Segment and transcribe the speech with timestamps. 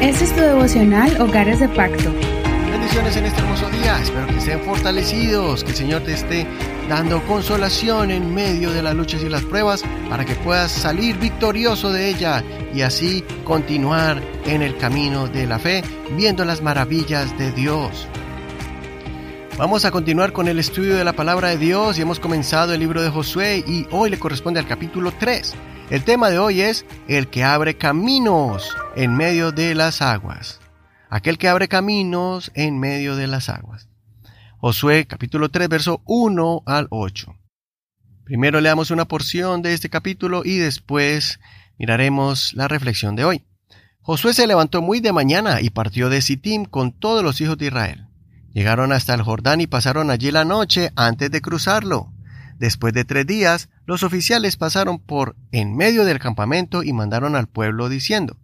[0.00, 2.12] Este es tu devocional Hogares de Pacto.
[2.70, 3.98] Bendiciones en este hermoso día.
[3.98, 6.46] Espero que estén fortalecidos, que el Señor te esté
[6.88, 11.92] dando consolación en medio de las luchas y las pruebas para que puedas salir victorioso
[11.92, 17.52] de ella y así continuar en el camino de la fe, viendo las maravillas de
[17.52, 18.06] Dios.
[19.56, 22.80] Vamos a continuar con el estudio de la palabra de Dios y hemos comenzado el
[22.80, 25.54] libro de Josué y hoy le corresponde al capítulo 3.
[25.88, 30.58] El tema de hoy es el que abre caminos en medio de las aguas.
[31.10, 33.88] Aquel que abre caminos en medio de las aguas.
[34.58, 37.36] Josué capítulo 3 verso 1 al 8.
[38.24, 41.38] Primero leamos una porción de este capítulo y después
[41.78, 43.44] miraremos la reflexión de hoy.
[44.00, 47.66] Josué se levantó muy de mañana y partió de Sittim con todos los hijos de
[47.66, 48.08] Israel.
[48.52, 52.12] Llegaron hasta el Jordán y pasaron allí la noche antes de cruzarlo.
[52.58, 57.46] Después de tres días, los oficiales pasaron por en medio del campamento y mandaron al
[57.46, 58.36] pueblo diciendo,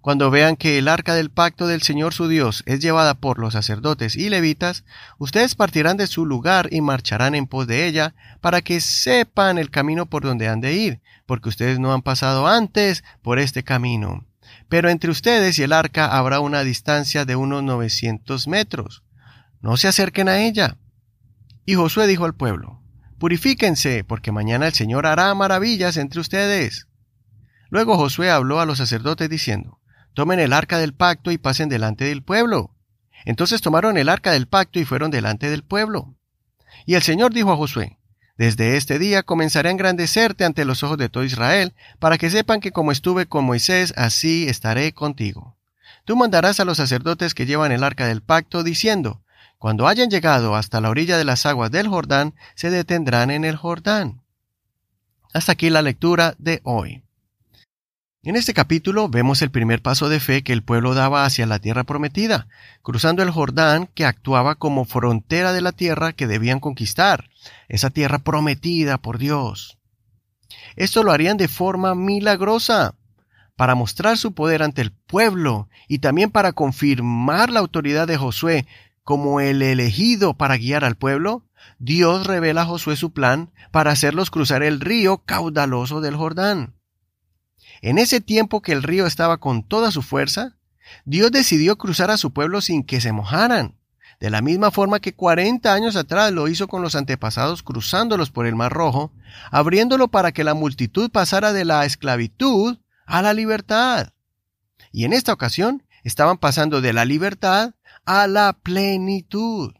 [0.00, 3.54] Cuando vean que el arca del pacto del Señor su Dios es llevada por los
[3.54, 4.84] sacerdotes y levitas,
[5.18, 9.70] ustedes partirán de su lugar y marcharán en pos de ella, para que sepan el
[9.70, 14.26] camino por donde han de ir, porque ustedes no han pasado antes por este camino.
[14.68, 19.02] Pero entre ustedes y el arca habrá una distancia de unos novecientos metros
[19.60, 20.76] no se acerquen a ella.
[21.64, 22.77] Y Josué dijo al pueblo,
[23.18, 26.86] Purifíquense, porque mañana el Señor hará maravillas entre ustedes.
[27.68, 29.80] Luego Josué habló a los sacerdotes diciendo,
[30.14, 32.74] Tomen el arca del pacto y pasen delante del pueblo.
[33.24, 36.14] Entonces tomaron el arca del pacto y fueron delante del pueblo.
[36.86, 37.98] Y el Señor dijo a Josué,
[38.36, 42.60] Desde este día comenzaré a engrandecerte ante los ojos de todo Israel, para que sepan
[42.60, 45.56] que como estuve con Moisés, así estaré contigo.
[46.04, 49.22] Tú mandarás a los sacerdotes que llevan el arca del pacto, diciendo,
[49.58, 53.56] cuando hayan llegado hasta la orilla de las aguas del Jordán, se detendrán en el
[53.56, 54.22] Jordán.
[55.34, 57.02] Hasta aquí la lectura de hoy.
[58.22, 61.58] En este capítulo vemos el primer paso de fe que el pueblo daba hacia la
[61.58, 62.46] tierra prometida,
[62.82, 67.30] cruzando el Jordán que actuaba como frontera de la tierra que debían conquistar,
[67.68, 69.78] esa tierra prometida por Dios.
[70.76, 72.94] Esto lo harían de forma milagrosa,
[73.58, 78.68] para mostrar su poder ante el pueblo y también para confirmar la autoridad de Josué
[79.08, 81.42] como el elegido para guiar al pueblo,
[81.78, 86.74] Dios revela a Josué su plan para hacerlos cruzar el río caudaloso del Jordán.
[87.80, 90.58] En ese tiempo que el río estaba con toda su fuerza,
[91.06, 93.78] Dios decidió cruzar a su pueblo sin que se mojaran,
[94.20, 98.46] de la misma forma que cuarenta años atrás lo hizo con los antepasados cruzándolos por
[98.46, 99.14] el Mar Rojo,
[99.50, 102.76] abriéndolo para que la multitud pasara de la esclavitud
[103.06, 104.12] a la libertad.
[104.92, 107.72] Y en esta ocasión estaban pasando de la libertad
[108.08, 109.74] a la plenitud.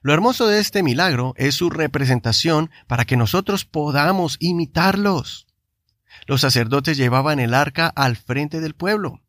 [0.00, 5.46] Lo hermoso de este milagro es su representación para que nosotros podamos imitarlos.
[6.26, 9.20] Los sacerdotes llevaban el arca al frente del pueblo.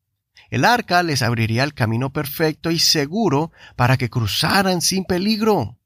[0.50, 5.78] El arca les abriría el camino perfecto y seguro para que cruzaran sin peligro.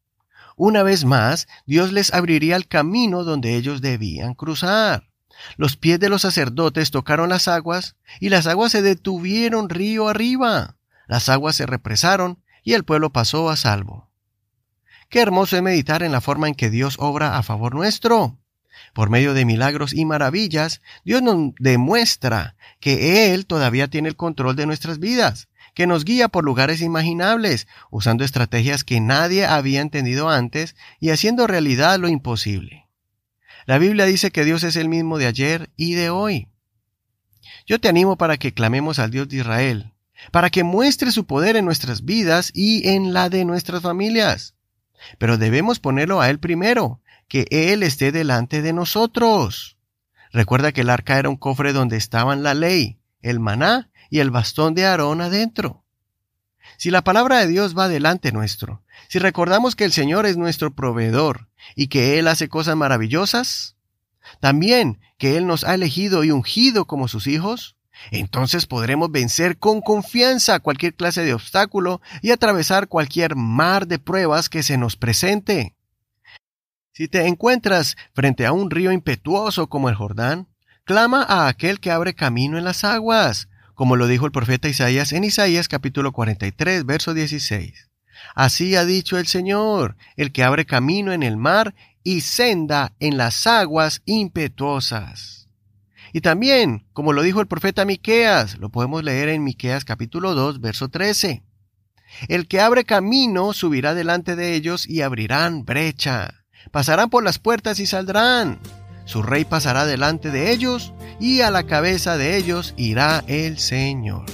[0.55, 5.09] Una vez más, Dios les abriría el camino donde ellos debían cruzar.
[5.57, 10.75] Los pies de los sacerdotes tocaron las aguas y las aguas se detuvieron río arriba
[11.09, 14.11] las aguas se represaron y el pueblo pasó a salvo.
[15.09, 18.37] Qué hermoso es meditar en la forma en que Dios obra a favor nuestro.
[18.93, 24.55] Por medio de milagros y maravillas, Dios nos demuestra que Él todavía tiene el control
[24.55, 30.29] de nuestras vidas, que nos guía por lugares imaginables, usando estrategias que nadie había entendido
[30.29, 32.87] antes y haciendo realidad lo imposible.
[33.65, 36.49] La Biblia dice que Dios es el mismo de ayer y de hoy.
[37.65, 39.91] Yo te animo para que clamemos al Dios de Israel,
[40.31, 44.55] para que muestre su poder en nuestras vidas y en la de nuestras familias.
[45.17, 49.77] Pero debemos ponerlo a Él primero, que Él esté delante de nosotros.
[50.31, 54.31] Recuerda que el arca era un cofre donde estaban la ley, el maná y el
[54.31, 55.83] bastón de Aarón adentro.
[56.77, 60.73] Si la palabra de Dios va delante nuestro, si recordamos que el Señor es nuestro
[60.73, 63.75] proveedor y que Él hace cosas maravillosas,
[64.39, 67.75] también que Él nos ha elegido y ungido como sus hijos,
[68.11, 74.49] entonces podremos vencer con confianza cualquier clase de obstáculo y atravesar cualquier mar de pruebas
[74.49, 75.75] que se nos presente.
[76.91, 80.47] Si te encuentras frente a un río impetuoso como el Jordán,
[80.83, 85.13] clama a aquel que abre camino en las aguas, como lo dijo el profeta Isaías
[85.13, 87.89] en Isaías capítulo 43, verso 16.
[88.35, 91.73] Así ha dicho el Señor, el que abre camino en el mar
[92.03, 95.38] y senda en las aguas impetuosas.
[96.13, 100.61] Y también, como lo dijo el profeta Miqueas, lo podemos leer en Miqueas capítulo 2,
[100.61, 101.43] verso 13.
[102.27, 106.45] El que abre camino subirá delante de ellos y abrirán brecha.
[106.71, 108.59] Pasarán por las puertas y saldrán.
[109.05, 114.25] Su rey pasará delante de ellos y a la cabeza de ellos irá el Señor.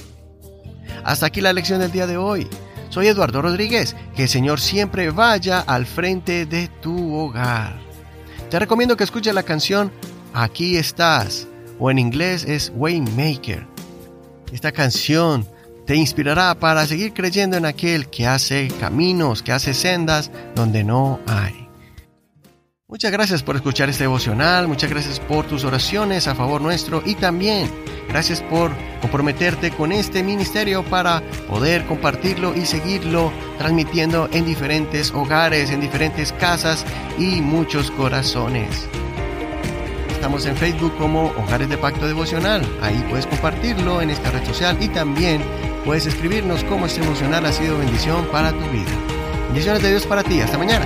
[1.04, 2.48] Hasta aquí la lección del día de hoy.
[2.88, 3.94] Soy Eduardo Rodríguez.
[4.14, 7.78] Que el Señor siempre vaya al frente de tu hogar.
[8.50, 9.92] Te recomiendo que escuches la canción
[10.38, 13.66] Aquí estás, o en inglés es Waymaker.
[14.52, 15.46] Esta canción
[15.86, 21.20] te inspirará para seguir creyendo en aquel que hace caminos, que hace sendas donde no
[21.26, 21.66] hay.
[22.88, 27.16] Muchas gracias por escuchar este devocional, muchas gracias por tus oraciones a favor nuestro y
[27.16, 27.68] también
[28.08, 28.70] gracias por
[29.00, 36.32] comprometerte con este ministerio para poder compartirlo y seguirlo transmitiendo en diferentes hogares, en diferentes
[36.32, 36.84] casas
[37.18, 38.88] y muchos corazones.
[40.26, 42.60] Estamos en Facebook como Hogares de Pacto Devocional.
[42.82, 45.40] Ahí puedes compartirlo en esta red social y también
[45.84, 48.90] puedes escribirnos cómo este devocional ha sido bendición para tu vida.
[49.46, 50.40] Bendiciones de Dios para ti.
[50.40, 50.84] Hasta mañana.